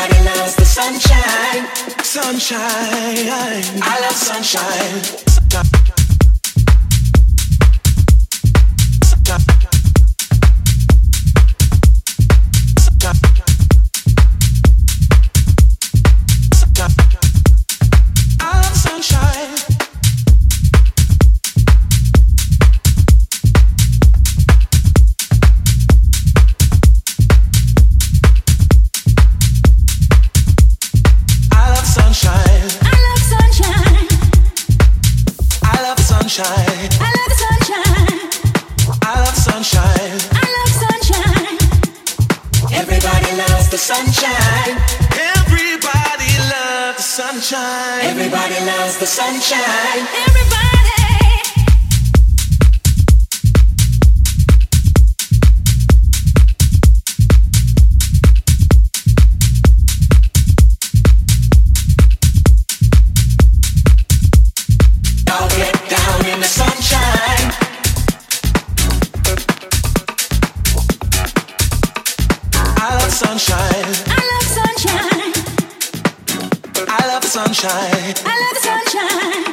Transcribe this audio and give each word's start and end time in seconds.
Everybody 0.00 0.38
loves 0.38 0.54
the 0.54 0.64
sunshine. 0.64 1.66
Sunshine. 2.04 2.60
I 3.82 3.98
love 4.00 4.12
sunshine. 4.12 5.97
Sunshine. 36.38 36.88
I 37.00 37.10
love 37.18 37.28
the 37.28 37.38
sunshine. 37.44 38.20
I 39.02 39.20
love 39.24 39.34
sunshine. 39.34 40.18
I 40.30 40.46
love 40.56 40.72
sunshine. 40.84 41.58
Everybody 42.72 43.30
loves 43.36 43.68
the 43.70 43.78
sunshine. 43.78 44.78
Everybody 45.34 46.30
loves 46.54 46.96
the 46.96 47.02
sunshine. 47.02 48.04
Everybody 48.04 48.64
loves 48.66 48.98
the 48.98 49.06
sunshine. 49.06 50.06
Everybody. 50.26 50.78
Down 65.88 66.17
sunshine. 73.38 73.94
I 74.06 74.22
love 74.32 74.46
sunshine. 74.58 75.32
I 76.88 77.06
love 77.06 77.24
sunshine. 77.24 78.14
I 78.26 78.34
love 78.42 78.54
the 78.58 78.62
sunshine. 78.66 79.44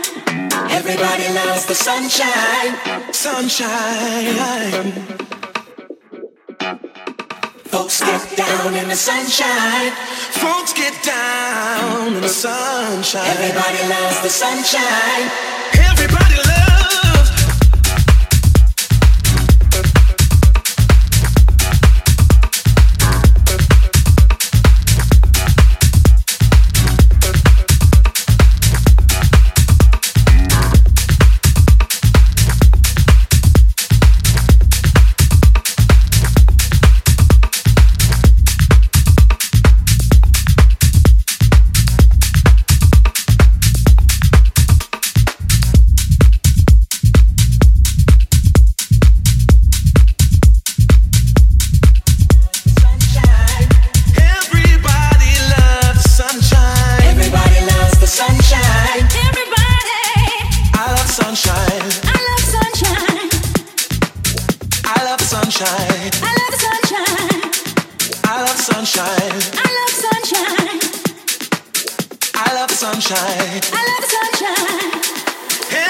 Everybody 0.71 1.27
loves 1.33 1.65
the 1.67 1.75
sunshine. 1.75 3.13
Sunshine. 3.13 4.91
Folks 7.65 8.01
get 8.01 8.37
down 8.37 8.73
in 8.73 8.89
the 8.89 8.95
sunshine. 8.95 9.91
Folks 10.41 10.73
get 10.73 10.95
down 11.03 12.15
in 12.15 12.21
the 12.21 12.29
sunshine. 12.29 13.27
Everybody 13.37 13.87
loves 13.87 14.21
the 14.21 14.29
sunshine. 14.29 15.54
Sunshine. 65.55 66.11
I 66.21 66.31
love 66.35 66.51
the 66.51 66.59
sunshine. 66.67 67.39
I 68.25 68.41
love 68.43 68.59
sunshine. 68.59 69.39
I 69.55 69.69
love 69.79 69.93
sunshine. 70.03 70.79
I 72.35 72.49
love 72.59 72.71
sunshine. 72.71 73.61
I 73.71 73.83
love 73.89 74.01
the 74.03 74.11
sunshine. 74.17 74.91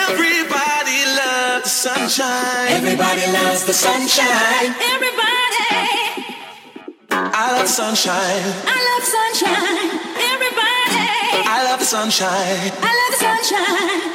Everybody 0.05 0.99
loves 1.17 1.63
the 1.63 1.69
sunshine. 1.69 2.69
Everybody 2.77 3.25
loves 3.31 3.65
the 3.65 3.73
sunshine. 3.73 4.75
Everybody. 4.93 5.33
I 7.09 7.57
love 7.57 7.67
sunshine. 7.67 8.45
I 8.69 8.79
love 8.89 9.03
sunshine. 9.17 9.89
Everybody. 10.29 11.09
I 11.49 11.63
love 11.65 11.79
the 11.79 11.85
sunshine. 11.85 12.71
I 12.81 12.91
love 13.01 13.11
the 13.13 13.21
sunshine. 13.25 14.14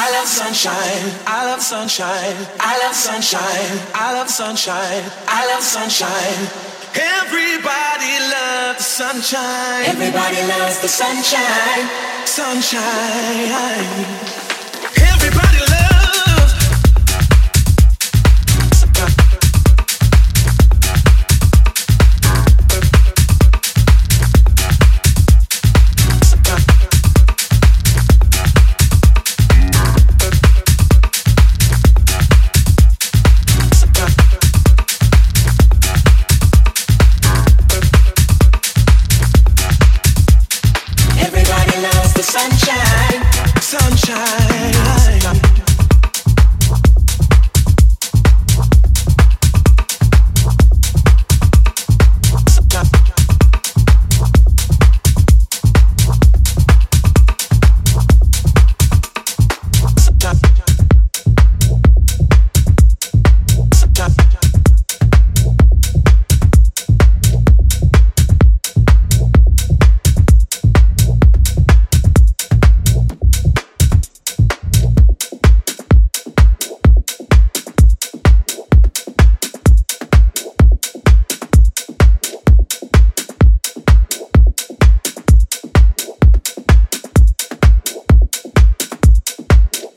I 0.00 0.12
love 0.12 0.28
sunshine. 0.28 1.10
I 1.26 1.44
love 1.50 1.60
sunshine. 1.60 2.36
I 2.60 2.78
love 2.78 2.94
sunshine. 2.94 3.80
I 3.94 4.12
love 4.14 4.30
sunshine. 4.30 5.02
I 5.26 5.46
love 5.50 5.62
sunshine. 5.62 6.38
Everybody 6.94 8.14
loves 8.30 8.78
the 8.78 8.84
sunshine. 8.84 9.84
Everybody 9.86 10.40
loves 10.46 10.78
the 10.82 10.88
sunshine. 10.88 11.90
Sunshine. 12.24 13.48
The 42.18 42.24
sunshine. 42.24 43.62
Sunshine. 43.62 44.97